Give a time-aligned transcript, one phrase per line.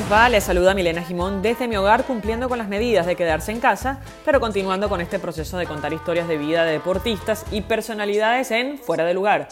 [0.00, 0.28] les va?
[0.30, 4.00] Les saluda Milena Jimón desde mi hogar cumpliendo con las medidas de quedarse en casa,
[4.24, 8.78] pero continuando con este proceso de contar historias de vida de deportistas y personalidades en
[8.78, 9.48] Fuera de Lugar.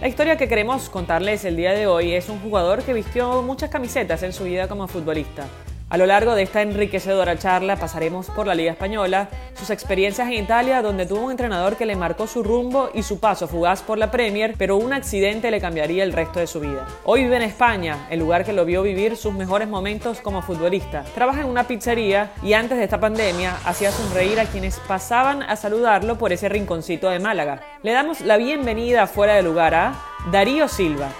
[0.00, 3.70] La historia que queremos contarles el día de hoy es un jugador que vistió muchas
[3.70, 5.44] camisetas en su vida como futbolista.
[5.88, 10.34] A lo largo de esta enriquecedora charla pasaremos por la Liga Española, sus experiencias en
[10.34, 13.96] Italia donde tuvo un entrenador que le marcó su rumbo y su paso fugaz por
[13.96, 16.88] la Premier, pero un accidente le cambiaría el resto de su vida.
[17.04, 21.04] Hoy vive en España, el lugar que lo vio vivir sus mejores momentos como futbolista.
[21.14, 25.54] Trabaja en una pizzería y antes de esta pandemia hacía sonreír a quienes pasaban a
[25.54, 27.60] saludarlo por ese rinconcito de Málaga.
[27.84, 29.94] Le damos la bienvenida fuera de lugar a
[30.32, 31.10] Darío Silva.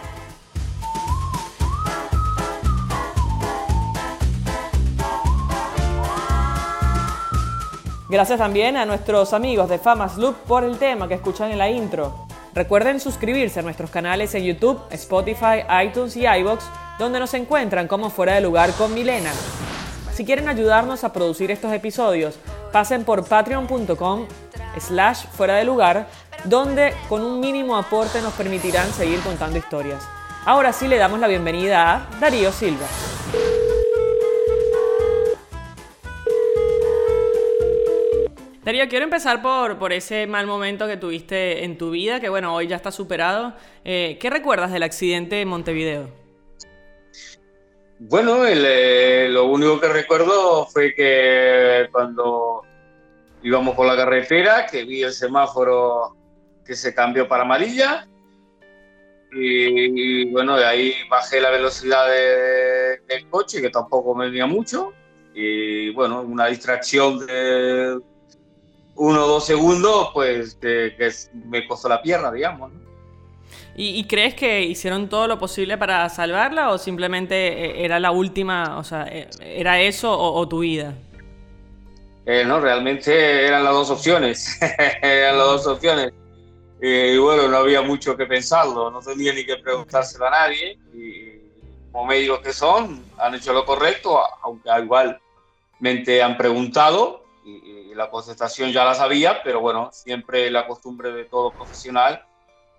[8.09, 11.69] Gracias también a nuestros amigos de Famas Loop por el tema que escuchan en la
[11.69, 12.27] intro.
[12.55, 16.65] Recuerden suscribirse a nuestros canales en YouTube, Spotify, iTunes y iBox,
[17.01, 19.33] donde nos encuentran como fuera de lugar con Milena.
[20.15, 22.39] Si quieren ayudarnos a producir estos episodios,
[22.73, 24.27] pasen por patreon.com
[24.79, 26.07] slash fuera de lugar,
[26.45, 30.07] donde con un mínimo aporte nos permitirán seguir contando historias.
[30.45, 32.87] Ahora sí le damos la bienvenida a Darío Silva.
[38.67, 42.53] Darío, quiero empezar por, por ese mal momento que tuviste en tu vida, que bueno,
[42.53, 43.55] hoy ya está superado.
[43.85, 46.09] Eh, ¿Qué recuerdas del accidente en Montevideo?
[48.01, 52.63] Bueno, eh, lo único que recuerdo fue que cuando
[53.45, 56.17] íbamos por la carretera, que vi el semáforo
[56.65, 58.09] que se cambió para amarilla,
[59.31, 64.93] y, bueno, de ahí bajé la velocidad del coche, que tampoco me venía mucho,
[65.33, 68.01] y bueno, una distracción de
[69.37, 71.13] uno o dos segundos, pues que,
[71.47, 72.73] me costó la pierna, digamos.
[73.79, 78.79] ¿Y, crees que hicieron todo lo posible para salvarla o simplemente eh, era la última,
[78.79, 80.95] o sea, eh, era eso o, tu vida?
[82.25, 84.59] Eh, no, realmente eran las dos opciones,
[85.03, 86.13] eran las dos opciones.
[86.81, 90.79] y bueno, no había mucho que pensarlo, no tenía ni que preguntárselo a nadie.
[90.95, 91.37] Y
[91.93, 98.73] como médicos que son, han hecho lo correcto, aunque igualmente han preguntado y, la contestación
[98.73, 102.23] ya la sabía, pero bueno, siempre la costumbre de todo profesional,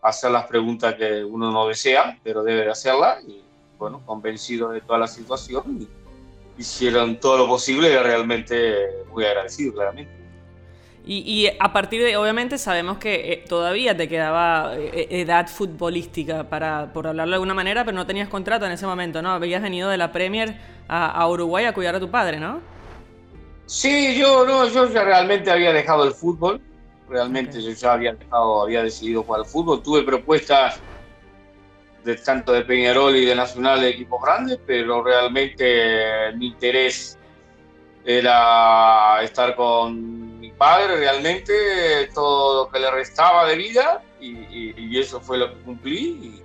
[0.02, 3.42] hacer las preguntas que uno no desea, pero debe de hacerlas, y
[3.80, 5.88] bueno, convencido de toda la situación,
[6.58, 8.76] hicieron todo lo posible y realmente
[9.10, 10.12] muy agradecido, claramente.
[11.10, 16.92] Y, a partir de, obviamente sabemos que eh, todavía te quedaba eh, edad futbolística, para,
[16.92, 19.32] por hablarlo de alguna manera, pero no tenías contrato en ese momento, ¿no?
[19.32, 20.58] Habías venido de la Premier
[20.90, 22.60] a, a Uruguay a cuidar a tu padre, ¿no?
[23.68, 26.62] Sí, yo no, yo ya realmente había dejado el fútbol.
[27.10, 29.84] Realmente yo ya había dejado, había decidido jugar al fútbol.
[29.84, 30.80] Tuve propuestas
[32.06, 37.20] de tanto de Peñarol y de Nacional de equipos grandes, pero realmente mi interés
[38.06, 45.20] era estar con mi padre, realmente todo lo que le restaba de vida y, eso
[45.20, 46.42] fue lo que cumplí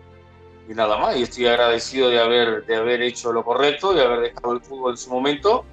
[0.68, 1.16] y, nada más.
[1.16, 4.90] Y estoy agradecido de haber, de haber hecho lo correcto, de haber dejado el fútbol
[4.92, 5.64] en su momento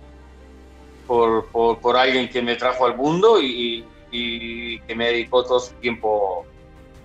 [1.09, 1.47] por,
[1.81, 6.45] por, alguien que me trajo al mundo y, que me dedicó todo su tiempo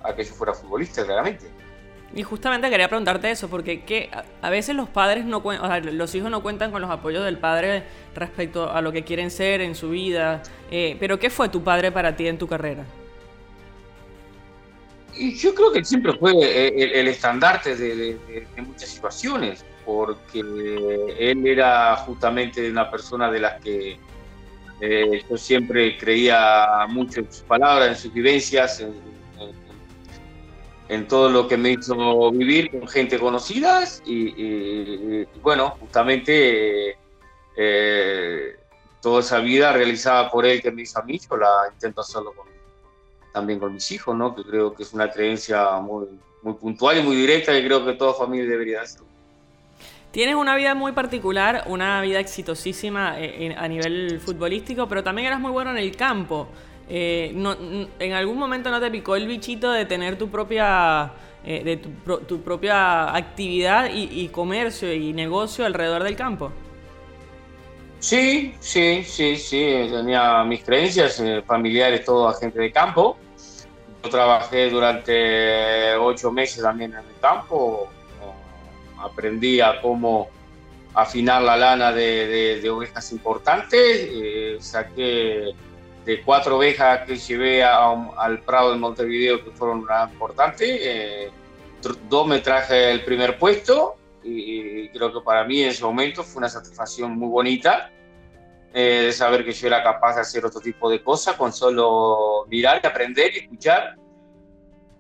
[0.03, 1.47] a que yo fuera futbolista, claramente.
[2.15, 4.11] Y justamente quería preguntarte eso, porque
[4.43, 7.39] a veces los padres no o sea, los hijos no cuentan con los apoyos del
[7.39, 7.85] padre
[8.15, 10.43] respecto a lo que quieren ser en su vida.
[10.71, 12.85] Eh, pero ¿qué fue tu padre para ti en tu carrera?
[15.17, 16.33] Y yo creo que siempre fue
[17.01, 23.99] el, estandarte de, muchas situaciones porque él era justamente una persona de las que
[24.81, 28.85] eh, yo siempre creía mucho en sus palabras, en sus vivencias,
[30.89, 36.97] en, todo lo que me hizo vivir con gente conocida y, bueno, justamente
[37.57, 38.57] eh,
[39.01, 42.35] toda esa vida realizada por él que me hizo a mí, yo la intento hacerlo
[43.33, 44.35] también con mis hijos, ¿no?
[44.35, 46.07] que creo que es una creencia muy,
[46.61, 49.03] puntual y muy directa que creo que toda familia debería hacer.
[50.15, 55.41] Tienes una vida muy particular, una vida exitosísima eh, a nivel futbolístico, pero también eras
[55.41, 56.47] muy bueno en el campo.
[56.89, 57.35] Eh,
[57.99, 61.11] ¿En algún momento no te picó el bichito de tener tu propia,
[61.45, 66.53] eh, de tu, propia actividad y, comercio y negocio alrededor del campo?
[67.99, 69.89] Sí, sí, sí, sí.
[69.91, 73.17] Tenía mis creencias familiares, todo agente de campo.
[74.05, 77.91] Yo trabajé durante ocho meses también en el campo,
[79.05, 80.29] aprendí a cómo
[80.95, 85.53] afinar la lana de, ovejas importantes, eh, saqué
[86.05, 91.31] de cuatro ovejas que llevé al Prado de Montevideo que fueron importantes, eh,
[92.09, 96.39] dos me traje el primer puesto y, creo que para mí en ese momento fue
[96.39, 97.91] una satisfacción muy bonita
[98.73, 102.47] eh, de saber que yo era capaz de hacer otro tipo de cosas con solo
[102.49, 103.97] mirar aprender y escuchar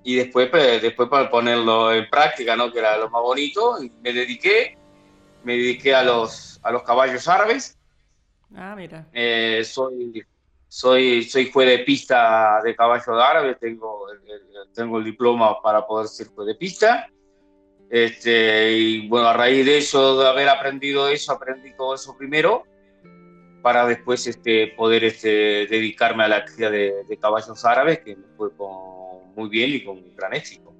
[0.04, 2.70] y después, pues, después para ponerlo en práctica, ¿no?
[2.70, 4.76] que era lo más bonito, me dediqué,
[5.42, 7.78] me dediqué a los, a los caballos árabes.
[8.54, 9.06] Ah, mira.
[9.14, 10.22] Eh, soy,
[10.68, 14.06] soy, soy juez de pista de caballo árabe, tengo,
[14.74, 17.08] tengo el diploma para poder ser juez de pista.
[17.88, 22.64] Este, y bueno, a raíz de eso, de haber aprendido eso, aprendí todo eso primero
[23.62, 28.26] para después este, poder este, dedicarme a la cría de, de caballos árabes, que me
[28.36, 30.74] fue con muy bien y con gran éxito.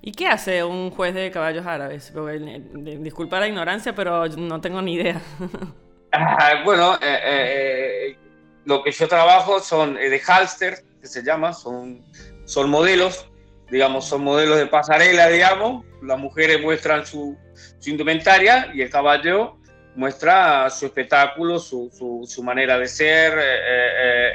[0.00, 2.12] ¿Y qué hace un juez de caballos árabes?
[2.14, 2.62] Eh,
[3.00, 5.20] disculpa la ignorancia, pero no tengo ni idea.
[6.10, 8.16] Ah, bueno, eh, eh,
[8.64, 12.02] lo que yo trabajo son de halster, que se llama, son,
[12.46, 13.30] son modelos,
[13.70, 15.84] digamos, son modelos de pasarela, digamos.
[16.00, 17.36] Las mujeres muestran su,
[17.78, 19.58] su indumentaria y el caballo
[19.96, 23.38] muestra su espectáculo, su, su, su manera de ser,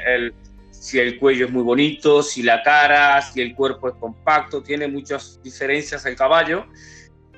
[0.06, 0.32] el,
[0.84, 4.86] si el cuello es muy bonito, si la cara, si el cuerpo es compacto, tiene
[4.86, 6.66] muchas diferencias el caballo.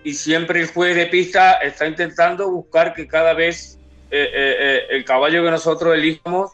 [0.03, 3.79] Y siempre el juez de pista está intentando buscar que cada vez
[4.11, 6.51] eh, eh, eh, el caballo que nosotros elijamos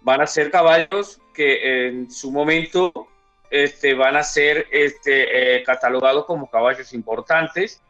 [0.00, 3.08] van a ser caballos que en su momento
[3.50, 7.82] este, van a ser este, catalogados como caballos importantes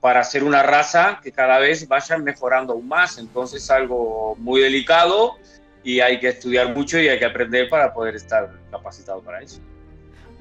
[0.00, 3.18] para hacer una raza que cada vez vayan mejorando aún más.
[3.18, 5.36] Entonces, algo muy delicado
[5.84, 9.60] y hay que estudiar mucho y hay que aprender para poder estar capacitado para eso.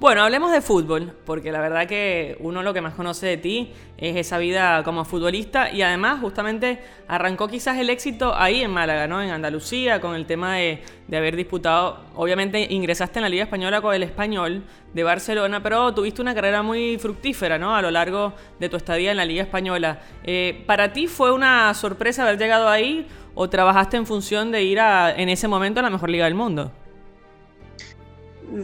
[0.01, 3.71] Bueno, hablemos de fútbol, porque la verdad que uno lo que más conoce de ti
[3.99, 9.05] es esa vida como futbolista y además justamente arrancó quizás el éxito ahí en Málaga,
[9.05, 9.21] ¿no?
[9.21, 13.79] En Andalucía, con el tema de, de haber disputado, obviamente ingresaste en la Liga Española
[13.79, 17.75] con el Español de Barcelona, pero tuviste una carrera muy fructífera, ¿no?
[17.75, 19.99] A lo largo de tu estadía en la Liga Española.
[20.23, 23.05] Eh, ¿Para ti fue una sorpresa haber llegado ahí
[23.35, 26.33] o trabajaste en función de ir a, en ese momento a la mejor liga del
[26.33, 26.71] mundo?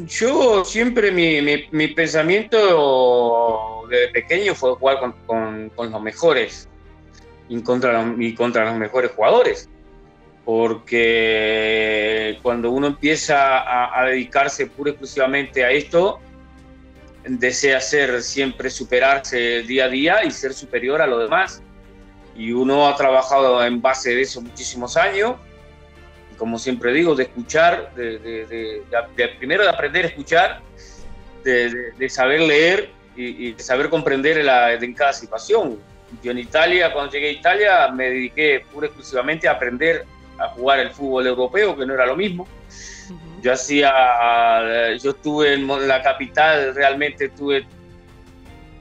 [0.08, 1.42] Yo siempre mi,
[1.72, 6.68] mi, pensamiento desde pequeño fue jugar con, con, los mejores
[7.48, 9.70] y contra, y contra los mejores jugadores.
[10.44, 16.20] Porque cuando uno empieza a, a dedicarse pura y exclusivamente a esto,
[17.28, 21.62] desea ser siempre superarse día a día y ser superior a lo demás
[22.38, 25.36] y uno ha trabajado en base de eso muchísimos años.
[26.38, 28.86] Y como siempre digo, de escuchar, de,
[29.40, 30.62] primero de aprender a escuchar,
[31.44, 35.80] de, saber leer y, de saber comprender la, en cada situación.
[36.24, 40.06] Yo en Italia, cuando llegué a Italia, me dediqué pura y exclusivamente a aprender
[40.38, 42.48] a jugar el fútbol europeo, que no era lo mismo.
[43.42, 47.66] Yo hacía, yo estuve en la capital, realmente estuve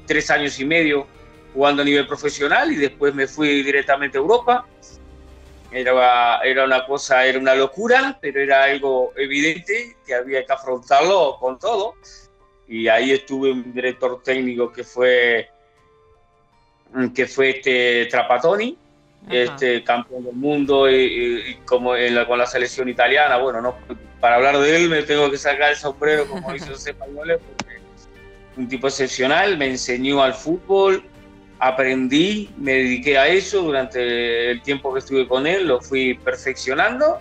[0.06, 1.06] tres años y medio
[1.52, 4.66] jugando a nivel profesional y después me fui directamente a Europa.
[5.76, 11.36] Era, era una cosa, era una locura, pero era algo evidente que había que afrontarlo
[11.38, 11.96] con todo.
[12.66, 15.50] Y ahí estuve un director técnico que fue,
[17.14, 18.78] que fue este Trapatoni,
[19.28, 23.36] este campeón del mundo y, como en la, con la selección italiana.
[23.36, 23.76] Bueno, no,
[24.18, 27.80] para hablar de él me tengo que sacar el sombrero, como dice los españoles, porque
[28.56, 31.04] un tipo excepcional, me enseñó al fútbol,
[31.58, 37.18] aprendí, me dediqué a eso durante el tiempo que estuve con él, lo fui perfeccionando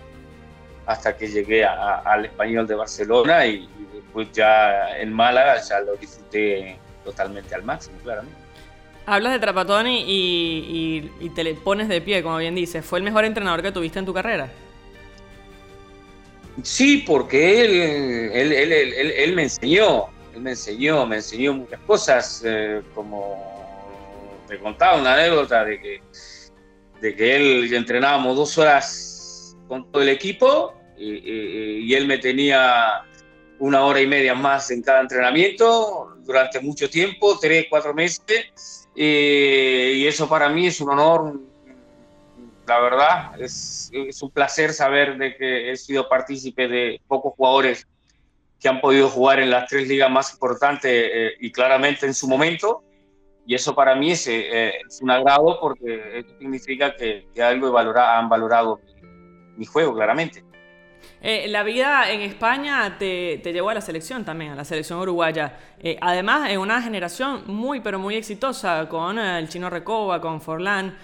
[0.85, 6.77] hasta que llegué al español de Barcelona y, después ya en Málaga ya lo disfruté
[7.03, 8.37] totalmente al máximo, claramente.
[9.07, 12.83] Hablas de Trapatoni y, te le pones de pie, como bien dices.
[12.83, 14.49] ¿Fue el mejor entrenador que tuviste en tu carrera?
[16.63, 17.65] Sí, porque
[18.33, 23.54] él, él, me enseñó, él me enseñó, me enseñó muchas cosas, eh, como
[24.47, 26.01] te contaba una anécdota de que,
[27.01, 33.03] de que él entrenábamos dos horas con todo el equipo y, él me tenía
[33.59, 40.05] una hora y media más en cada entrenamiento durante mucho tiempo, tres, cuatro meses, y
[40.05, 41.39] eso para mí es un honor,
[42.67, 47.87] la verdad, es, es, un placer saber de que he sido partícipe de pocos jugadores
[48.59, 52.27] que han podido jugar en las tres ligas más importantes eh, y claramente en su
[52.27, 52.83] momento,
[53.45, 57.71] y eso para mí es, eh, es un agrado porque esto significa que, que algo
[57.71, 58.79] valora, han valorado
[59.55, 60.43] mi, juego, claramente.
[61.21, 64.99] Eh, la vida en España te, te, llevó a la selección también, a la selección
[64.99, 65.57] uruguaya.
[65.79, 70.97] Eh, además, en una generación muy, pero muy exitosa con el Chino Recoba, con Forlán.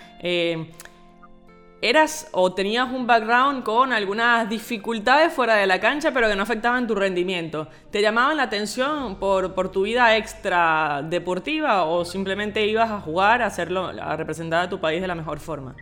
[1.84, 6.44] ¿Eras o tenías un background con algunas dificultades fuera de la cancha, pero que no
[6.44, 7.68] afectaban tu rendimiento?
[7.90, 13.48] ¿Te llamaban la atención por, tu vida extra deportiva o simplemente ibas a jugar, a,
[13.48, 15.76] hacerlo, a representar a tu país de la mejor forma?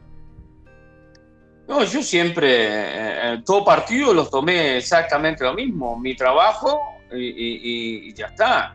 [1.68, 6.80] No, yo siempre, en todo partido los tomé exactamente lo mismo, mi trabajo
[7.12, 8.74] y, ya está.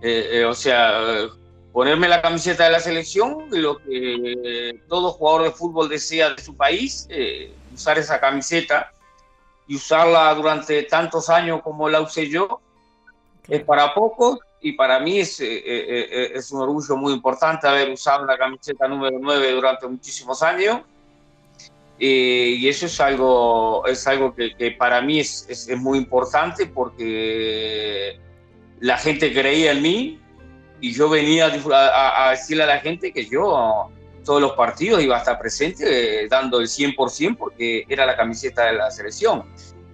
[0.00, 1.28] Eh, eh, o sea,
[1.72, 6.54] ponerme la camiseta de la selección, lo que todo jugador de fútbol desea de su
[6.54, 8.92] país, eh, usar esa camiseta
[9.66, 12.60] y usarla durante tantos años como la usé yo,
[13.48, 17.90] es para pocos y para mí es, eh, eh, es un orgullo muy importante haber
[17.90, 20.80] usado la camiseta número 9 durante muchísimos años.
[21.98, 26.66] y eso es algo, es algo que, que para mí es, es, es muy importante
[26.66, 28.18] porque
[28.80, 30.21] la gente creía en mí,
[30.82, 33.88] y yo venía a, decirle a la gente que yo
[34.24, 38.66] todos los partidos iba a estar presente eh, dando el 100% porque era la camiseta
[38.66, 39.44] de la selección.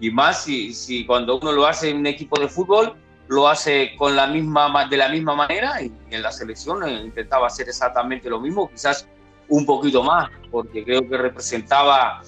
[0.00, 2.95] Y más si, cuando uno lo hace en un equipo de fútbol,
[3.28, 7.49] lo hace con la misma, de la misma manera y en la selección eh, intentaba
[7.49, 9.07] hacer exactamente lo mismo, quizás
[9.49, 12.23] un poquito más, porque creo que representaba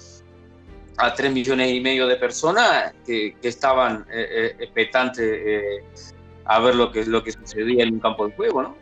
[0.97, 6.13] a 3 millones y medio de personas que, que estaban eh, expectantes
[6.45, 8.75] a ver lo que, lo que sucedía en un campo de juego, ¿no?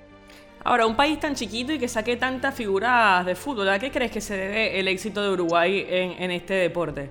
[0.64, 4.12] Ahora, un país tan chiquito y que saque tantas figuras de fútbol, ¿a qué crees
[4.12, 7.10] que se debe el éxito de Uruguay en, este deporte?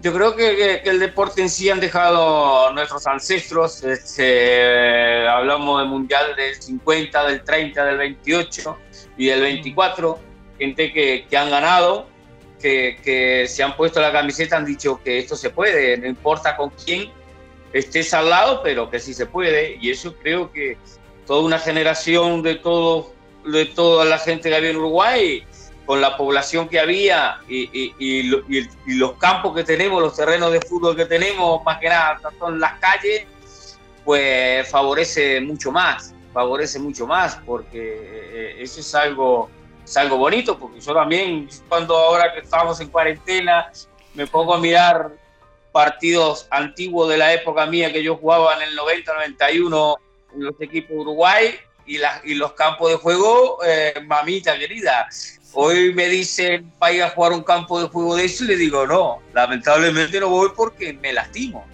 [0.00, 3.82] Yo creo que, el deporte en sí han dejado nuestros ancestros.
[3.82, 8.78] Este, hablamos del Mundial del 50, del 30, del 28
[9.18, 10.18] y del 24.
[10.58, 12.06] Gente que, que han ganado,
[12.60, 16.56] que, que, se han puesto la camiseta, han dicho que esto se puede, no importa
[16.56, 17.10] con quién,
[17.72, 19.78] estés al lado, pero que sí se puede.
[19.80, 20.76] Y eso creo que
[21.26, 23.12] toda una generación de, todo,
[23.44, 25.44] de toda la gente que había en Uruguay,
[25.86, 28.22] con la población que había y, y,
[28.96, 32.78] los campos que tenemos, los terrenos de fútbol que tenemos, más que nada son las
[32.78, 33.26] calles,
[34.04, 39.50] pues favorece mucho más, favorece mucho más, porque eh, eso es algo,
[39.84, 43.72] es algo bonito, porque yo también, cuando ahora que estamos en cuarentena,
[44.14, 45.10] me pongo a mirar
[45.72, 49.96] partidos antiguos de la época mía que yo jugaba en el 90-91
[50.34, 51.54] en los equipos de Uruguay
[51.86, 55.08] y, y los campos de juego, eh, mamita querida.
[55.52, 58.86] Hoy me dicen, vaya a jugar un campo de juego de eso y le digo,
[58.86, 61.66] no, lamentablemente no voy porque me lastimo.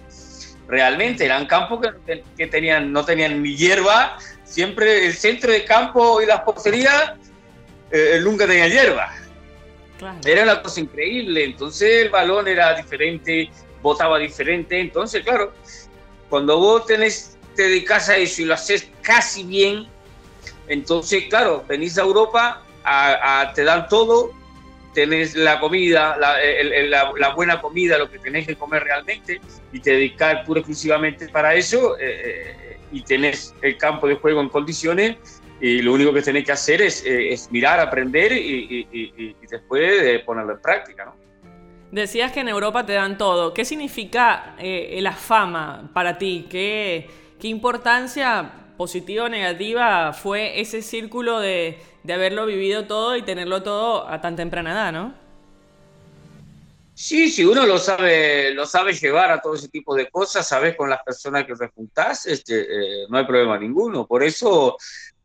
[0.67, 6.21] Realmente eran campos que, que tenían, no tenían ni hierba, siempre el centro de campo
[6.21, 7.13] y las porterías
[7.91, 9.13] eh, nunca tenían hierba.
[10.25, 13.49] Era una cosa increíble, entonces el balón era diferente,
[13.87, 14.79] votaba diferente.
[14.79, 15.53] Entonces, claro,
[16.29, 19.87] cuando vos tenés, te dedicas a eso y lo haces casi bien,
[20.67, 24.31] entonces, claro, venís a Europa, a, te dan todo,
[24.93, 29.39] tenés la comida, la, buena comida, lo que tenés que comer realmente,
[29.71, 34.41] y te dedicas pura exclusivamente para eso, eh, eh, y tenés el campo de juego
[34.41, 35.15] en condiciones,
[35.61, 40.21] y lo único que tenés que hacer es, eh, es mirar, aprender y, y después
[40.25, 41.27] ponerlo en práctica, ¿no?
[41.91, 43.53] Decías que en Europa te dan todo.
[43.53, 46.47] ¿Qué significa eh, la fama para ti?
[46.49, 53.21] ¿Qué, ¿Qué, importancia positiva o negativa fue ese círculo de, de, haberlo vivido todo y
[53.21, 55.13] tenerlo todo a tan temprana edad, no?
[56.93, 60.75] Sí, si uno lo sabe, lo sabe llevar a todo ese tipo de cosas, sabes
[60.75, 64.07] con las personas que te juntás, este, eh, no hay problema ninguno.
[64.07, 64.75] Por eso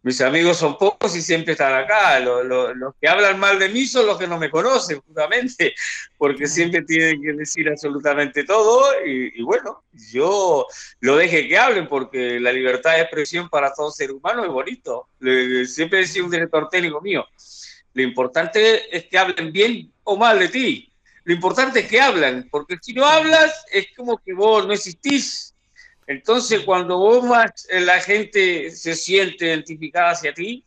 [0.02, 2.18] mis amigos son pocos y siempre están acá.
[2.18, 5.74] Los, que hablan mal de mí son los que no me conocen, justamente,
[6.18, 8.84] porque siempre tienen que decir absolutamente todo.
[9.06, 10.66] Y, bueno, yo
[11.00, 15.08] lo deje que hablen, porque la libertad de expresión para todo ser humano es bonito.
[15.66, 17.24] siempre decía un director técnico mío,
[17.94, 20.92] lo importante es que hablen bien o mal de ti.
[21.24, 25.51] Lo importante es que hablan, porque si no hablas es como que vos no existís
[26.06, 30.64] entonces, cuando vos más eh, la gente se siente identificada hacia ti,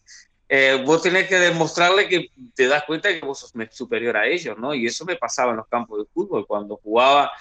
[0.47, 4.57] eh, vos tenés que demostrarle que te das cuenta que vos sos superior a ellos,
[4.57, 4.73] ¿no?
[4.73, 7.31] Y eso me pasaba en los campos de fútbol, cuando jugaba,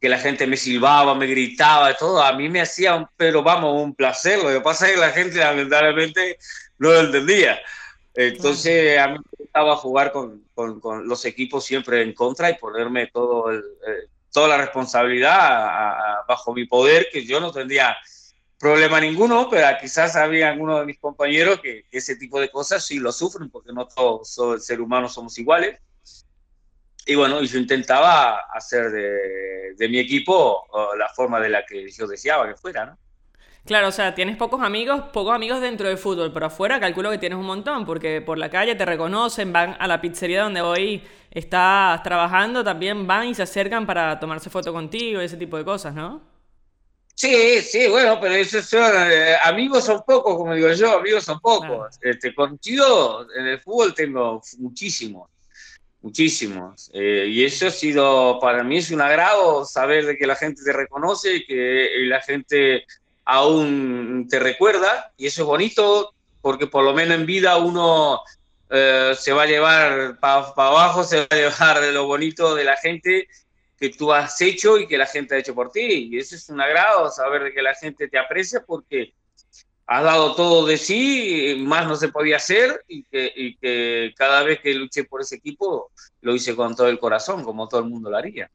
[0.00, 3.94] que la gente me silbaba, me gritaba, todo, a mí me hacía, pero vamos, un
[3.94, 4.42] placer.
[4.42, 6.38] Lo que pasa es que la gente lamentablemente
[6.78, 7.58] no lo entendía.
[8.14, 12.58] Entonces, a mí me gustaba jugar con, con, con, los equipos siempre en contra y
[12.58, 13.62] ponerme todo el,
[14.34, 17.96] toda la responsabilidad bajo mi poder, que yo no tendría
[18.58, 22.98] problema ninguno, pero quizás había algunos de mis compañeros que, ese tipo de cosas sí
[22.98, 25.78] lo sufren, porque no todos los seres humanos somos iguales.
[27.06, 30.66] Y bueno, yo intentaba hacer de, de mi equipo
[30.98, 32.98] la forma de la que yo deseaba que fuera, ¿no?
[33.64, 37.16] Claro, o sea, tienes pocos amigos, pocos amigos dentro del fútbol, pero afuera calculo que
[37.16, 41.02] tienes un montón, porque por la calle te reconocen, van a la pizzería donde hoy
[41.30, 45.94] estás trabajando, también van y se acercan para tomarse foto contigo, ese tipo de cosas,
[45.94, 46.20] ¿no?
[47.14, 51.40] Sí, sí, bueno, pero esos son, eh, amigos son pocos, como digo yo, amigos son
[51.40, 51.96] pocos.
[52.02, 55.30] Este, conocido en el fútbol tengo muchísimos,
[56.02, 56.90] muchísimos.
[56.92, 60.62] Eh, y eso ha sido, para mí es un agrado saber de que la gente
[60.62, 62.84] te reconoce y que la gente
[63.24, 65.12] aún te recuerda.
[65.16, 68.20] Y eso es bonito porque por lo menos en vida uno
[68.70, 72.64] eh, se va a llevar para abajo, se va a llevar de lo bonito de
[72.64, 73.28] la gente
[73.78, 76.08] que tú has hecho y que la gente ha hecho por ti.
[76.10, 79.14] Y eso es un agrado, saber que la gente te aprecia porque
[79.86, 84.42] has dado todo de sí, más no se podía hacer y que, y que cada
[84.42, 85.90] vez que luché por ese equipo
[86.22, 88.50] lo hice con todo el corazón, como todo el mundo lo haría.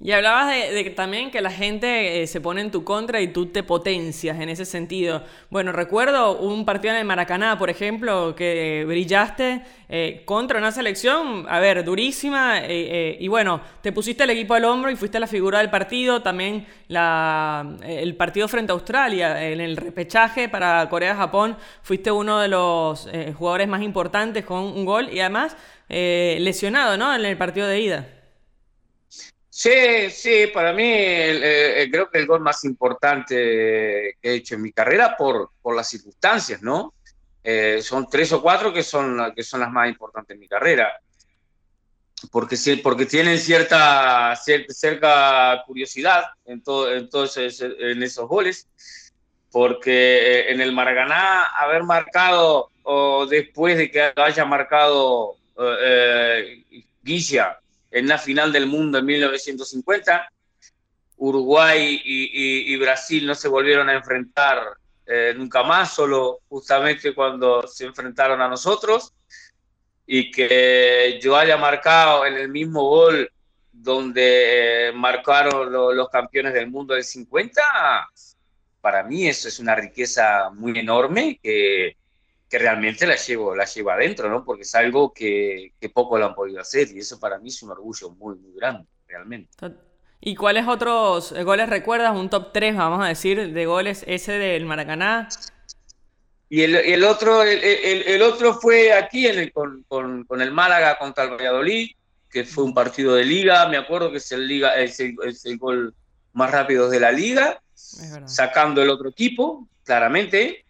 [0.00, 3.46] Y hablabas de, también que la gente eh, se pone en tu contra y tú
[3.46, 5.22] te potencias en ese sentido.
[5.50, 11.46] Bueno, recuerdo un partido en el Maracaná, por ejemplo, que brillaste eh, contra una selección,
[11.48, 15.28] a ver, durísima, eh, y bueno, te pusiste el equipo al hombro y fuiste la
[15.28, 16.22] figura del partido.
[16.22, 22.48] También la, el partido frente a Australia, en el repechaje para Corea-Japón, fuiste uno de
[22.48, 25.56] los jugadores más importantes con un gol y además
[25.88, 27.14] lesionado, ¿no?
[27.14, 28.13] En el partido de ida.
[29.64, 33.34] Sí, sí, para mí eh, creo que el gol más importante
[34.20, 36.92] que he hecho en mi carrera por, por las circunstancias, ¿no?
[37.42, 40.92] Eh, son tres o cuatro que son, que son las más importantes en mi carrera.
[42.30, 48.68] Porque, porque tienen cierta, cierta, curiosidad en, todo, en, en esos goles.
[49.50, 56.64] Porque eh, en el Maracaná, haber marcado, o después de que haya marcado eh,
[57.02, 57.60] Guilla,
[57.94, 60.28] en la final del mundo en 1950.
[61.16, 64.60] Uruguay y, Brasil no se volvieron a enfrentar
[65.06, 69.12] eh, nunca más, solo justamente cuando se enfrentaron a nosotros.
[70.06, 73.30] Y que yo haya marcado en el mismo gol
[73.70, 77.62] donde eh, marcaron los campeones del mundo del 50,
[78.80, 81.96] para mí eso es una riqueza muy enorme que,
[82.48, 84.44] que realmente la llevo, la llevo adentro, ¿no?
[84.44, 87.62] Porque es algo que, que, poco lo han podido hacer y eso para mí es
[87.62, 89.50] un orgullo muy, muy grande, realmente.
[90.20, 92.16] ¿Y cuáles otros goles recuerdas?
[92.16, 95.28] Un top 3, vamos a decir, de goles ese del Maracaná.
[96.48, 100.98] Y el, el otro, el, el, otro fue aquí en con, con, con, el Málaga
[100.98, 101.90] contra el Valladolid,
[102.30, 105.44] que fue un partido de liga, me acuerdo que es el, liga, es el, es
[105.46, 105.94] el gol
[106.32, 110.63] más rápido de la liga, sacando el otro equipo, claramente,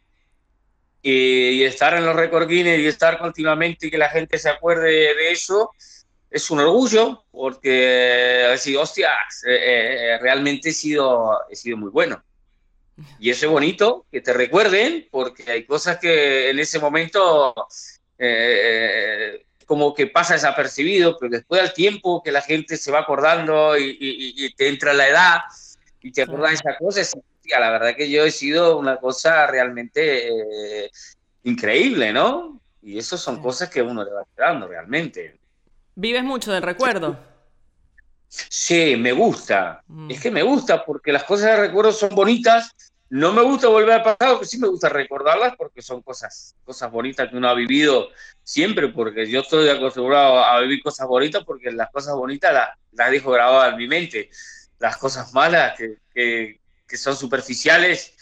[1.05, 4.89] y, estar en los récord Guinness y estar continuamente y que la gente se acuerde
[4.89, 5.71] de eso
[6.31, 7.71] es un orgullo porque
[8.51, 12.25] decir, hostias, eh, eh, realmente he sido, he sido muy bueno.
[13.19, 17.55] Y eso es bonito, que te recuerden, porque hay cosas que en ese momento
[18.19, 23.77] eh, como que pasa desapercibido, pero después del tiempo que la gente se va acordando
[23.79, 25.41] y, te entra la edad
[26.01, 27.15] y te acuerdas de esas cosas,
[27.51, 30.91] la verdad que yo he sido una cosa realmente eh,
[31.45, 32.61] increíble, ¿no?
[32.83, 35.39] Y eso son cosas que uno le va quedando realmente.
[35.95, 37.19] ¿Vives mucho del recuerdo?
[38.29, 39.83] Sí, me gusta.
[39.87, 40.11] Mm.
[40.11, 42.71] Es que me gusta porque las cosas de recuerdo son bonitas.
[43.09, 46.91] No me gusta volver al pasado, pero sí me gusta recordarlas porque son cosas, cosas
[46.91, 48.09] bonitas que uno ha vivido
[48.43, 53.11] siempre, porque yo estoy acostumbrado a vivir cosas bonitas porque las cosas bonitas las, las
[53.11, 54.31] dejo grabadas en mi mente.
[54.79, 58.15] Las cosas malas que, que son superficiales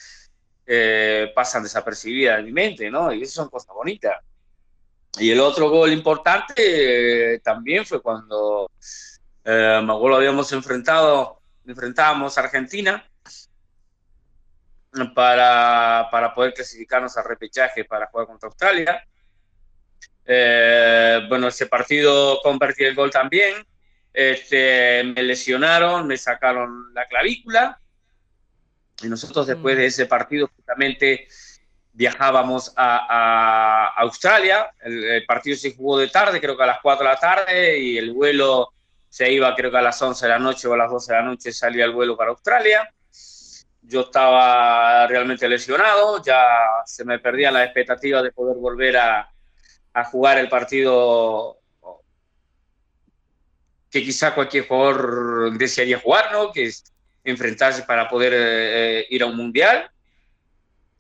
[0.65, 3.13] eh, pasan desapercibidas en mi mente, ¿no?
[3.13, 4.21] Y eso son cosas bonitas.
[5.19, 8.71] Y el otro gol importante eh, también fue cuando
[9.45, 13.07] eh, me habíamos enfrentado, enfrentábamos a Argentina
[15.15, 19.05] para, para poder clasificarnos al repechaje para jugar contra Australia.
[21.29, 23.67] bueno, ese partido convertí el gol también.
[24.15, 27.82] Este, me lesionaron, me sacaron la clavícula
[29.03, 29.87] y nosotros después de mm.
[29.87, 31.29] ese partido justamente
[31.93, 34.71] viajábamos a, Australia.
[34.81, 37.99] El, partido se jugó de tarde, creo que a las 4 de la tarde, y
[37.99, 38.73] el vuelo
[39.09, 41.19] se iba creo que a las 11 de la noche o a las 12 de
[41.19, 42.91] la noche salía el vuelo para Australia.
[43.83, 46.47] Yo estaba realmente lesionado, ya
[46.87, 49.31] se me perdía la expectativa de poder volver a,
[49.93, 51.59] a jugar el partido
[53.91, 56.51] que quizá cualquier jugador desearía jugar, ¿no?
[56.51, 56.92] Que es
[57.25, 59.91] enfrentarse para poder eh, ir a un mundial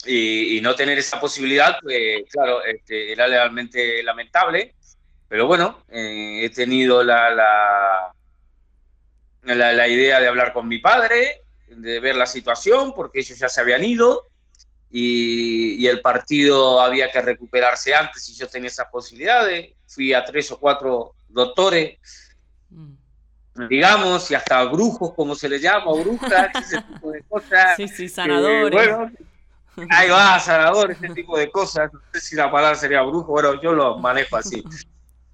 [0.04, 4.74] y, no tener esa posibilidad, pues claro, este, era realmente lamentable,
[5.28, 7.30] pero bueno, eh, he tenido la,
[9.42, 13.48] la, la, idea de hablar con mi padre, de ver la situación, porque ellos ya
[13.48, 14.28] se habían ido,
[14.92, 19.70] y, el partido había que recuperarse antes y yo tenía esas posibilidades.
[19.86, 21.98] Fui a tres o cuatro doctores.
[23.68, 27.76] Digamos, y hasta brujos, como se les llama, brujas, ese tipo de cosas.
[27.76, 28.72] Sí, sí, sanadores.
[28.72, 29.10] bueno,
[29.90, 31.92] ahí va, sanadores, ese tipo de cosas.
[31.92, 34.62] No sé si la palabra sería brujo, bueno, yo lo manejo así.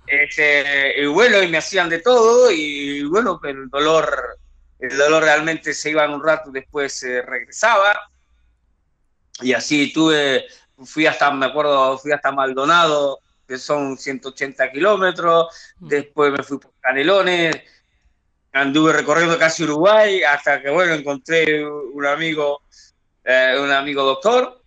[0.07, 4.38] Este, y bueno, y me hacían de todo, y bueno, pero el dolor,
[4.78, 8.11] el dolor realmente se iba en un rato, después se regresaba
[9.40, 10.46] y así tuve,
[10.85, 15.46] fui hasta, me acuerdo, fui hasta Maldonado, que son 180 kilómetros,
[15.78, 15.88] mm.
[15.88, 17.57] después me fui por Canelones,
[18.61, 22.62] anduve recorriendo casi Uruguay, hasta que, bueno, encontré un amigo,
[23.25, 24.62] eh, un amigo doctor,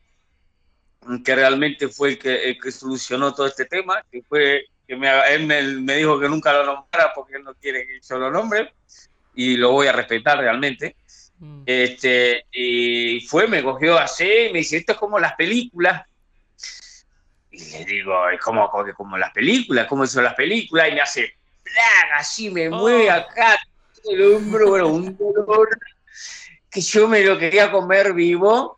[1.24, 5.46] que realmente fue el que, que, solucionó todo este tema, que fue, que me, él
[5.82, 8.74] me, dijo que nunca lo nombrara porque él no quiere que yo lo nombre,
[9.36, 10.96] y lo voy a respetar realmente.
[11.40, 11.64] Mm.
[11.66, 16.06] Este, y fue, me cogió así, me dice, esto es como las películas.
[17.52, 20.88] Y le digo, es como, como, las películas, ¿cómo son las películas?
[20.90, 22.10] Y me hace, ¡plan!
[22.16, 23.14] así me mueve oh.
[23.14, 23.60] acá
[24.10, 25.70] el hombro, bueno, un dolor
[26.70, 28.78] que yo me lo quería comer vivo.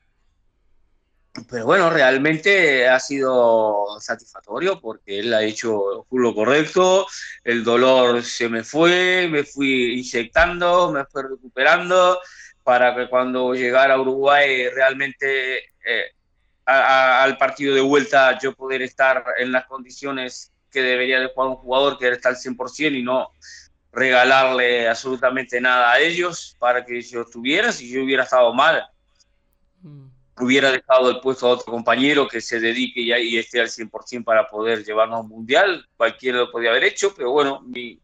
[1.50, 7.08] Pero bueno, realmente ha sido satisfactorio porque él ha hecho lo correcto,
[7.44, 12.20] el dolor se me fue, me fui inyectando, me fue recuperando,
[12.64, 16.12] para que cuando llegara a Uruguay realmente eh,
[16.66, 21.56] al partido de vuelta yo poder estar en las condiciones que debería de jugar un
[21.58, 23.32] jugador, que era estar al 100% y no
[23.94, 27.72] regalarle absolutamente nada a ellos para que ellos estuvieran.
[27.72, 28.84] Si yo hubiera estado mal,
[29.82, 30.08] mm.
[30.40, 34.24] hubiera dejado el puesto a otro compañero que se dedique y, y esté al 100%
[34.24, 35.88] para poder llevarnos a un mundial.
[35.96, 38.02] Cualquiera lo podía haber hecho, pero bueno, mi,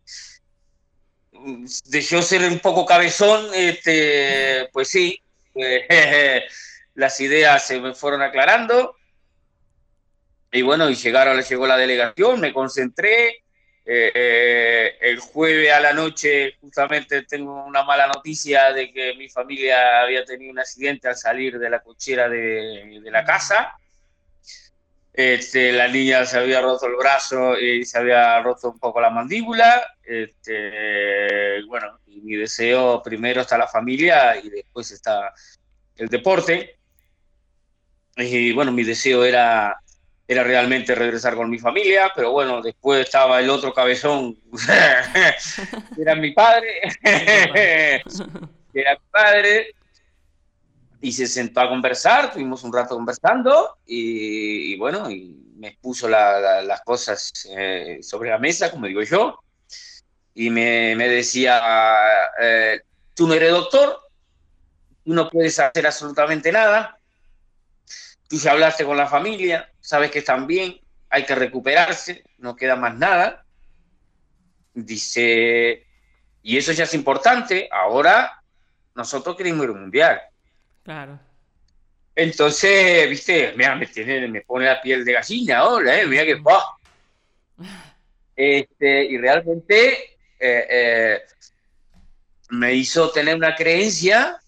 [1.85, 5.21] de yo ser un poco cabezón, este, pues sí,
[6.95, 8.95] las ideas se me fueron aclarando.
[10.51, 13.43] Y bueno, y llegaron, llegó la delegación, me concentré.
[13.91, 19.27] Eh, eh, el jueves a la noche, justamente tengo una mala noticia de que mi
[19.29, 23.73] familia había tenido un accidente al salir de la cochera de, de la casa.
[25.11, 29.09] Este, la niña se había roto el brazo y se había roto un poco la
[29.09, 29.95] mandíbula.
[30.03, 35.33] Este, bueno, y mi deseo primero está la familia y después está
[35.95, 36.77] el deporte.
[38.17, 39.81] Y bueno, mi deseo era,
[40.29, 44.37] era realmente regresar con mi familia, pero bueno, después estaba el otro cabezón,
[45.97, 46.81] era mi padre,
[48.71, 49.73] era mi padre,
[51.01, 56.81] y se sentó a conversar, tuvimos un rato conversando y, bueno, y me puso las
[56.81, 59.39] cosas eh, sobre la mesa, como digo yo,
[60.35, 61.59] y me, me decía,
[62.39, 62.81] eh,
[63.15, 63.99] tú no eres doctor,
[65.03, 66.98] tú no puedes hacer absolutamente nada,
[68.29, 72.75] tú ya hablaste con la familia, sabes que están bien, hay que recuperarse, no queda
[72.75, 73.43] más nada.
[74.73, 75.85] Dice,
[76.43, 78.41] y eso ya es importante, ahora
[78.95, 80.21] nosotros queremos ir al mundial
[80.83, 81.19] Claro.
[82.15, 86.05] Entonces, viste, mira, me, tiene, me pone la piel de gallina ahora, ¿eh?
[86.05, 86.63] mira que ¡bah!
[88.35, 91.21] Este, y realmente eh, eh,
[92.51, 94.39] me hizo tener una creencia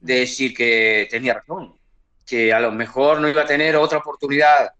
[0.00, 1.76] de decir que tenía razón,
[2.30, 4.72] que a lo mejor no iba a tener otra oportunidad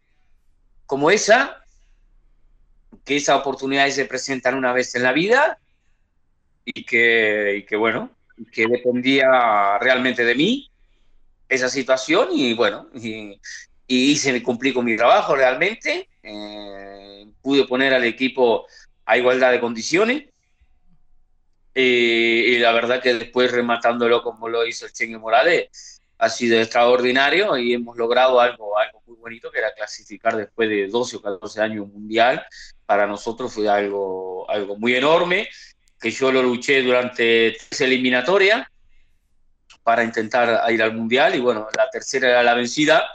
[0.86, 1.64] como esa,
[3.04, 5.58] que esa oportunidad se presentan una vez en la vida
[6.64, 8.12] y que, que bueno,
[8.52, 10.70] que dependía realmente de mí
[11.48, 13.40] esa situación y bueno, y,
[13.88, 18.68] y hice, cumplí con mi trabajo realmente, eh, pude poner al equipo
[19.06, 20.28] a igualdad de condiciones
[21.74, 27.56] y la verdad que después rematándolo como lo hizo el Chengue Morales ha sido extraordinario
[27.56, 31.62] y hemos logrado algo, algo muy bonito que era clasificar después de 12 o 14
[31.62, 32.44] años mundial.
[32.84, 35.48] Para nosotros fue algo, algo muy enorme
[35.98, 38.66] que yo lo luché durante tres eliminatorias
[39.82, 43.08] para intentar ir al Mundial y bueno, la tercera era la vencida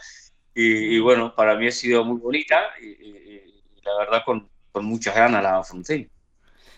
[0.53, 3.41] y, bueno, para mí ha sido muy bonita y,
[3.83, 6.09] la verdad con, con, muchas ganas la afronté.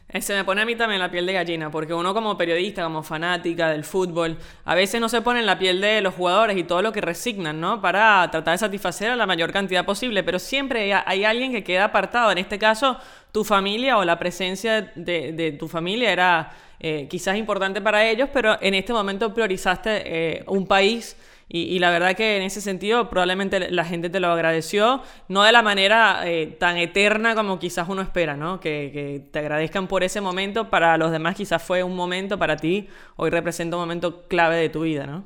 [0.09, 2.83] Eh, se me pone a mí también la piel de gallina, porque uno como periodista,
[2.83, 6.55] como fanática del fútbol, a veces no se pone en la piel de los jugadores
[6.57, 7.81] y todo lo que resignan, ¿no?
[7.81, 11.85] Para tratar de satisfacer a la mayor cantidad posible, pero siempre hay alguien que queda
[11.85, 12.31] apartado.
[12.31, 12.97] En este caso,
[13.33, 18.29] tu familia o la presencia de, de tu familia era eh, quizás importante para ellos,
[18.31, 21.17] pero en este momento priorizaste eh, un país
[21.49, 25.53] y, la verdad que en ese sentido probablemente la gente te lo agradeció, no de
[25.53, 28.59] la manera eh, tan eterna como quizás uno espera, ¿no?
[28.59, 32.57] Que, que, te agradezcan por ese momento, para los demás quizás fue un momento, para
[32.57, 35.25] ti hoy representa un momento clave de tu vida, ¿no?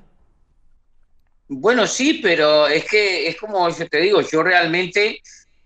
[1.47, 5.21] Bueno, sí, pero es que es como yo te digo, yo realmente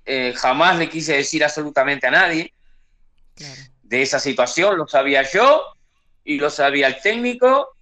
[0.06, 2.54] eh, jamás le quise decir absolutamente a nadie
[3.84, 5.64] de esa situación, lo sabía yo
[6.24, 7.75] y lo sabía el técnico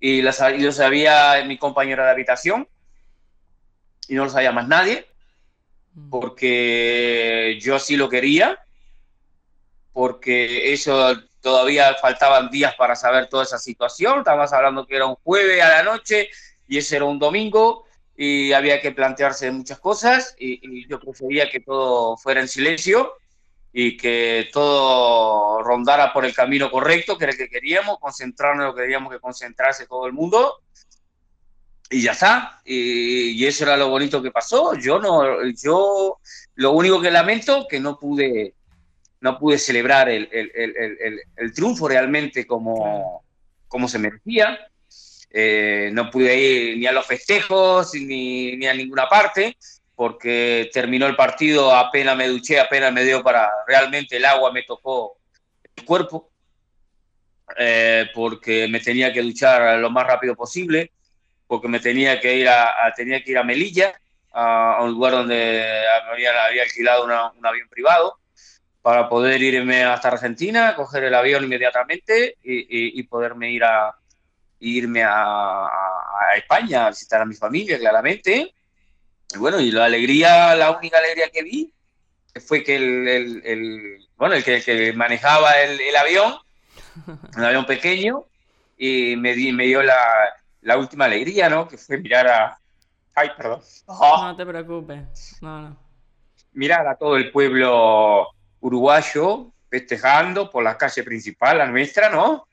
[0.00, 2.68] y lo, sabía mi compañera de habitación
[4.08, 5.06] y no lo sabía más nadie
[5.94, 6.10] mm.
[6.10, 8.58] porque yo sí lo quería,
[9.92, 15.16] porque eso todavía faltaban días para saber toda esa situación, estábamos hablando que era un
[15.16, 16.28] jueves a la noche
[16.68, 17.84] y ese era un domingo
[18.16, 23.12] y había que plantearse muchas cosas y, yo prefería que todo fuera en silencio
[23.78, 28.68] y que todo rondara por el camino correcto, que era el que queríamos, concentrarnos en
[28.68, 30.62] lo que queríamos que concentrarse todo el mundo
[31.90, 32.62] y ya está.
[32.64, 34.74] Y, eso era lo bonito que pasó.
[34.76, 36.16] Yo no, yo
[36.54, 38.54] lo único que lamento que no pude,
[39.20, 43.24] no pude celebrar el, el, el, el triunfo realmente como,
[43.68, 44.58] como se merecía.
[45.28, 49.54] Eh, no pude ir ni a los festejos ni, ni, a ninguna parte
[49.96, 54.62] porque terminó el partido, apenas me duché, apenas me dio para, realmente el agua me
[54.62, 55.16] tocó
[55.74, 56.30] el cuerpo,
[57.58, 60.92] eh, porque me tenía que duchar lo más rápido posible,
[61.46, 63.98] porque me tenía que ir a, tenía que ir a Melilla,
[64.32, 65.64] a, un lugar donde
[66.12, 68.18] había, había alquilado un avión privado,
[68.82, 73.96] para poder irme hasta Argentina, coger el avión inmediatamente y poderme ir a,
[74.60, 75.68] irme a,
[76.36, 78.54] España a visitar a mi familia, claramente.
[79.34, 81.72] Y bueno, y la alegría, la única alegría que vi
[82.46, 86.36] fue que el, bueno, el que, manejaba el, avión,
[87.36, 88.24] un avión pequeño,
[88.76, 89.98] y me, di, me dio la,
[90.62, 91.66] la, última alegría, ¿no?
[91.66, 92.58] Que fue mirar a...
[93.14, 93.62] Ay, perdón.
[93.88, 95.38] No te preocupes.
[95.40, 95.76] No, no.
[96.52, 98.28] Mirar a todo el pueblo
[98.60, 102.46] uruguayo festejando por la calle principal, la nuestra, ¿no?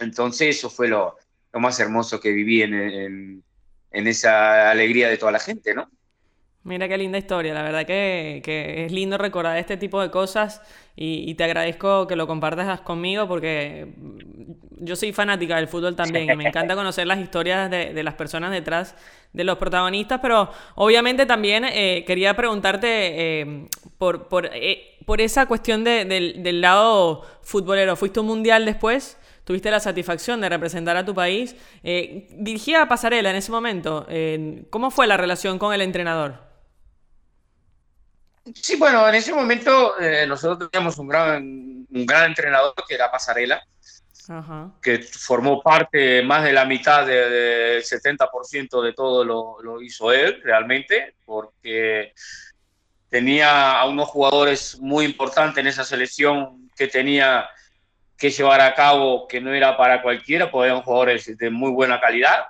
[0.00, 1.16] Entonces eso fue lo,
[1.54, 3.42] más hermoso que viví en,
[3.90, 5.90] esa alegría de toda la gente, ¿no?
[6.64, 8.42] Mira qué linda historia, la verdad que,
[8.84, 10.60] es lindo recordar este tipo de cosas
[10.96, 13.94] y, te agradezco que lo compartas conmigo porque
[14.80, 18.50] yo soy fanática del fútbol también y me encanta conocer las historias de, las personas
[18.50, 18.96] detrás
[19.32, 25.84] de los protagonistas, pero obviamente también eh, quería preguntarte eh, por, eh, por, esa cuestión
[25.84, 27.94] del, del lado futbolero.
[27.94, 29.17] ¿Fuiste un mundial después?
[29.48, 31.56] Tuviste la satisfacción de representar a tu país.
[31.82, 34.06] Eh, dirigía a Pasarela en ese momento.
[34.68, 36.34] ¿Cómo fue la relación con el entrenador?
[38.54, 43.10] Sí, bueno, en ese momento eh, nosotros teníamos un gran, un gran entrenador que era
[43.10, 43.66] Pasarela,
[44.82, 50.42] que formó parte más de la mitad del 70% de todo lo, lo hizo él
[50.44, 52.12] realmente, porque
[53.08, 57.48] tenía a unos jugadores muy importantes en esa selección que tenía
[58.18, 62.00] que llevar a cabo que no era para cualquiera, porque eran jugadores de muy buena
[62.00, 62.46] calidad.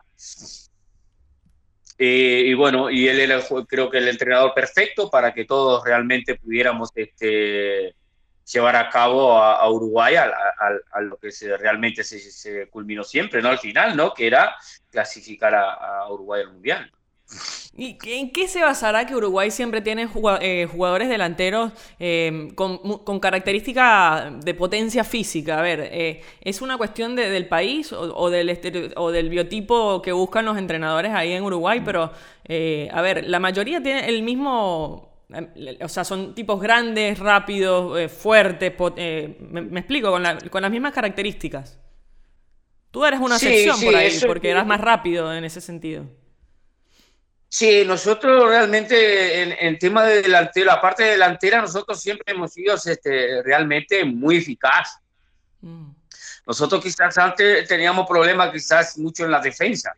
[1.99, 6.37] Eh, y bueno, y él era creo que el entrenador perfecto para que todos realmente
[6.37, 7.95] pudiéramos este,
[8.51, 13.49] llevar a cabo a, Uruguay a, lo que se, realmente se, se, culminó siempre, ¿no?
[13.51, 14.15] Al final, ¿no?
[14.15, 14.57] Que era
[14.91, 16.91] clasificar a, Uruguay al Mundial.
[17.81, 20.09] ¿Y en qué se basará que Uruguay siempre tiene
[20.41, 25.61] eh, jugadores delanteros eh, con, características de potencia física?
[25.61, 30.45] A ver, eh, ¿es una cuestión del país o, del o del biotipo que buscan
[30.45, 31.81] los entrenadores ahí en Uruguay?
[31.85, 32.11] Pero,
[32.91, 35.07] a ver, la mayoría tiene el mismo...
[35.83, 38.73] O sea, son tipos grandes, rápidos, fuertes.
[39.39, 40.23] Me, explico, con,
[40.63, 41.79] las mismas características.
[42.91, 46.07] Tú eres una excepción por ahí, porque eras más rápido en ese sentido.
[47.51, 52.75] Sí, nosotros realmente en, en, tema de delantero, aparte de delantera, nosotros siempre hemos sido
[52.75, 54.99] este, realmente muy eficaz.
[55.63, 55.91] Mm.
[56.47, 59.95] Nosotros quizás antes teníamos problemas quizás mucho en la defensa,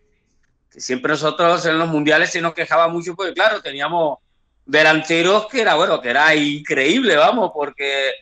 [0.70, 4.18] que siempre nosotros en los mundiales se nos quejaba mucho porque claro, teníamos
[4.64, 8.12] delanteros que era, bueno, que era increíble, vamos, porque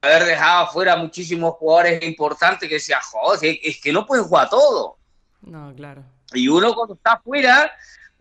[0.00, 4.96] haber dejado afuera muchísimos jugadores importantes que decía, joder, es que no pueden jugar todo.
[5.40, 6.04] No, claro.
[6.34, 7.72] Y uno cuando está afuera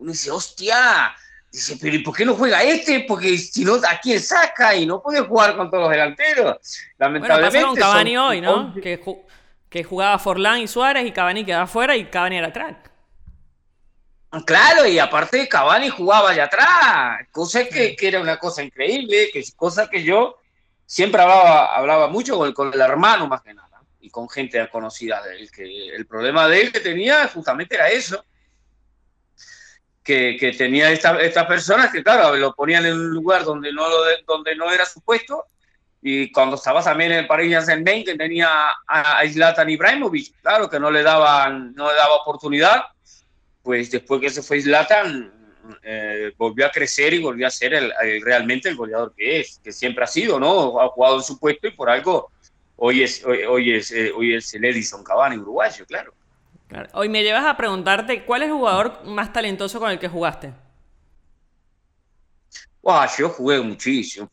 [0.02, 1.16] uno dice, hostia,
[1.52, 3.06] dice, pero ¿y por qué no juega este?
[3.08, 4.76] Porque si no, ¿a quién saca?
[4.76, 6.58] Y no puede jugar con todos los delanteros.
[6.98, 7.58] Lamentablemente.
[7.60, 8.74] Bueno, pasó con Cavani hoy, ¿no?
[8.74, 9.00] Que,
[9.70, 12.90] que, jugaba Forlán y Suárez y Cavani quedaba afuera y Cavani era crack.
[14.46, 19.44] Claro, y aparte Cavani jugaba allá atrás, cosa que, que, era una cosa increíble, que
[19.56, 20.38] cosa que yo
[20.86, 24.68] siempre hablaba, hablaba mucho con el, con el hermano más que nada, y con gente
[24.70, 28.24] conocida de él, que el problema de él que tenía justamente era eso,
[30.04, 33.86] que, tenía estas personas que, claro, lo ponían en un lugar donde no,
[34.28, 35.46] donde no era su puesto.
[36.02, 38.50] Y cuando estaba también en el Paris Saint-Germain, tenía
[38.88, 42.86] a, Zlatan Ibrahimovic, claro, que no le daban, no le daba oportunidad.
[43.62, 45.32] pues después que se fue Zlatan,
[45.84, 49.72] eh, volvió a crecer y volvió a ser el, realmente el goleador que es, que
[49.72, 50.82] siempre ha sido, ¿no?
[50.82, 52.32] Ha jugado en su puesto y por algo
[52.78, 56.14] hoy es, hoy, es, eh, hoy es el Edison Cavani uruguayo, claro.
[56.94, 60.54] Hoy me llevas a preguntarte, ¿cuál es el jugador más talentoso con el que jugaste?
[63.18, 64.30] yo jugué muchísimo.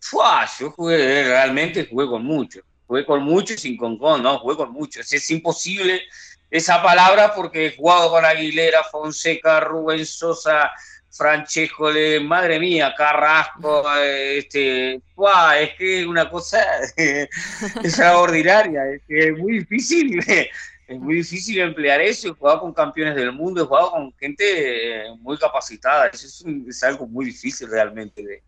[0.59, 2.61] yo jugué, realmente jugué con mucho.
[2.87, 5.01] Jugué con mucho sin con con, no, jugué con mucho.
[5.01, 6.03] Es, imposible
[6.51, 10.71] esa palabra porque he jugado con Aguilera, Fonseca, Rubén Sosa,
[11.11, 11.91] Francesco,
[12.23, 14.95] madre mía, Carrasco, este,
[15.61, 16.59] es que es una cosa
[17.83, 20.19] extraordinaria, es, es muy difícil
[20.89, 22.29] es muy difícil emplear eso.
[22.29, 26.07] He jugado con campeones del mundo, he jugado con gente eh, muy capacitada.
[26.07, 28.43] Eso es, algo muy difícil realmente de,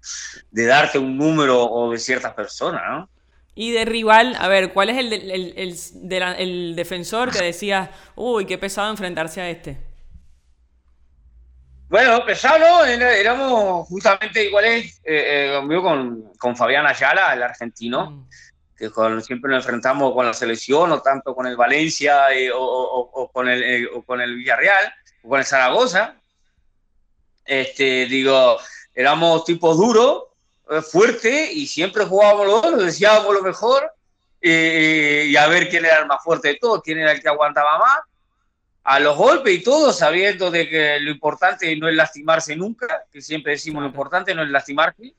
[0.51, 3.11] de, darte un número o de ciertas personas, ¿no?
[3.55, 5.77] Y de rival, a ver, ¿cuál es el, el, el,
[6.39, 9.77] el defensor que decía, uy, qué pesado enfrentarse a este?
[11.91, 18.11] Bueno, pesado, éramos justamente iguales eh, eh, con, con Fabián Ayala, el argentino.
[18.13, 18.29] Mm
[18.81, 23.47] que siempre nos enfrentamos con la selección o tanto con el Valencia eh, o, con
[23.47, 24.91] el, eh, con el Villarreal
[25.23, 26.15] o con el Zaragoza.
[27.45, 28.59] Este, digo,
[28.95, 30.25] éramos tipos duros,
[30.71, 33.93] eh, fuertes y siempre jugábamos los dos, decíamos lo mejor
[34.43, 37.79] y a ver quién era el más fuerte de todos, quién era el que aguantaba
[37.79, 38.01] más
[38.83, 43.21] a los golpes y todo, sabiendo de que lo importante no es lastimarse nunca, que
[43.21, 45.13] siempre decimos lo importante no es lastimarse,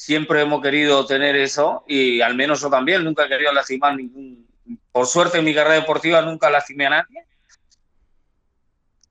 [0.00, 4.48] siempre hemos querido tener eso y al menos yo también nunca he querido lastimar ningún,
[4.90, 7.26] por suerte en mi carrera deportiva nunca lastimé a nadie.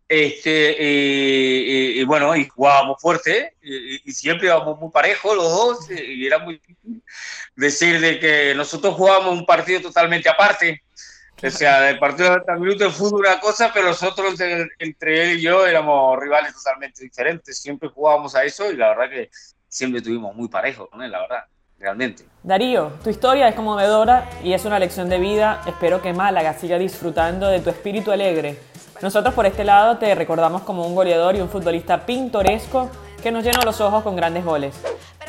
[0.08, 6.40] Este, y, bueno, y jugábamos fuerte y, siempre íbamos muy parejos los dos y era
[6.40, 7.04] muy difícil
[7.56, 10.82] decir de que nosotros jugábamos un partido totalmente aparte.
[11.44, 15.24] O sea, el partido de 30 minutos de fútbol una cosa, pero nosotros entre, entre,
[15.24, 17.60] él y yo éramos rivales totalmente diferentes.
[17.60, 19.30] Siempre jugábamos a eso y la verdad que
[19.70, 21.44] siempre tuvimos muy parejo con él, la verdad,
[21.78, 22.26] realmente.
[22.44, 25.62] Darío, tu historia es conmovedora y es una lección de vida.
[25.68, 28.60] Espero que Málaga siga disfrutando de tu espíritu alegre.
[29.02, 32.90] Nosotros por este lado te recordamos como un goleador y un futbolista pintoresco
[33.24, 34.76] que nos llenó los ojos con grandes goles.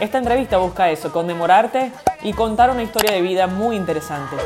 [0.01, 4.37] Esta entrevista busca eso, conmemorarte y contar una historia de vida muy interesante.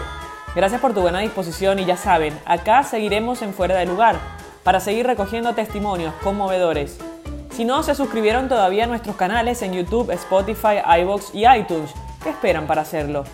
[0.54, 4.16] Gracias por tu buena disposición y ya saben, acá seguiremos en Fuera de Lugar
[4.62, 6.98] para seguir recogiendo testimonios conmovedores
[7.54, 11.90] si no se suscribieron todavía a nuestros canales en YouTube, Spotify, iVoox y iTunes,
[12.22, 13.24] ¿qué esperan para hacerlo?